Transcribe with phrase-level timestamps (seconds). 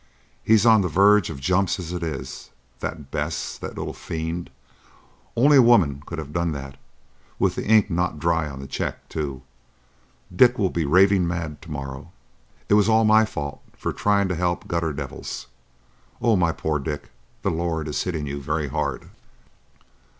[0.43, 2.49] He's on the verge of jumps as it is.
[2.79, 4.49] That's Bess,—the little fiend!
[5.35, 6.77] Only a woman could have done that!
[7.37, 9.43] with the ink not dry on the check, too!
[10.35, 12.11] Dick will be raving mad to morrow.
[12.67, 15.45] It was all my fault for trying to help gutter devils.
[16.19, 17.11] Oh, my poor Dick,
[17.43, 19.11] the Lord is hitting you very hard!"